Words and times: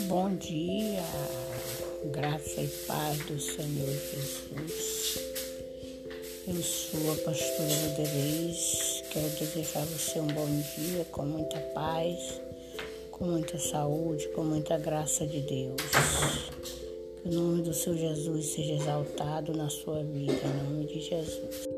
Bom 0.00 0.36
dia, 0.36 1.02
graça 2.12 2.60
e 2.60 2.68
paz 2.86 3.18
do 3.20 3.40
Senhor 3.40 3.88
Jesus. 3.88 5.18
Eu 6.46 6.62
sou 6.62 7.12
a 7.12 7.16
pastora 7.16 7.72
Luderez. 7.82 9.02
Quero 9.10 9.30
desejar 9.30 9.80
a 9.80 9.84
você 9.86 10.20
um 10.20 10.26
bom 10.26 10.46
dia 10.76 11.02
com 11.06 11.24
muita 11.24 11.58
paz, 11.74 12.40
com 13.10 13.24
muita 13.24 13.58
saúde, 13.58 14.28
com 14.28 14.44
muita 14.44 14.76
graça 14.76 15.26
de 15.26 15.40
Deus. 15.40 15.80
Que 17.22 17.28
o 17.30 17.32
nome 17.32 17.62
do 17.62 17.72
seu 17.72 17.96
Jesus 17.96 18.46
seja 18.52 18.74
exaltado 18.74 19.56
na 19.56 19.70
sua 19.70 20.04
vida, 20.04 20.34
em 20.44 20.70
nome 20.70 20.86
de 20.86 21.00
Jesus. 21.00 21.75